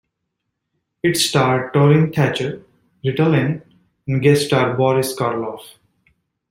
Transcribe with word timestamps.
It 1.03 1.15
starred 1.15 1.73
Torin 1.75 2.11
Thatcher, 2.11 2.65
Rita 3.05 3.29
Lynn, 3.29 3.61
and 4.07 4.19
guest 4.19 4.47
star 4.47 4.75
Boris 4.75 5.15
Karloff. 5.15 5.75